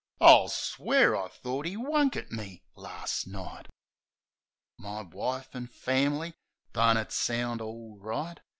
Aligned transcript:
I'll 0.19 0.47
swear 0.49 1.15
I 1.15 1.27
thort 1.27 1.67
'e 1.67 1.77
wunk 1.77 2.15
at 2.15 2.31
me 2.31 2.63
last 2.75 3.27
night! 3.27 3.67
My 4.79 5.03
wife 5.03 5.55
an' 5.55 5.69
f 5.71 5.87
am'ly! 5.87 6.33
Don't 6.73 6.97
it 6.97 7.11
sound 7.11 7.61
all 7.61 7.99
right 7.99 8.39